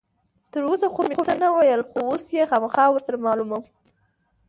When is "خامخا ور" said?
2.51-3.01